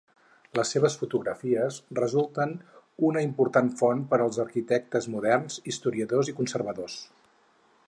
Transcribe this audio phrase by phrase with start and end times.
[0.59, 2.55] Les seves fotografies resulten
[3.11, 7.01] una important font per als arquitectes moderns, historiadors i conservadors.